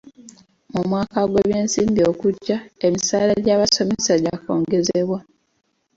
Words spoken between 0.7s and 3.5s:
Mu mwaka gw'ebyensimbi ogujja, emisaala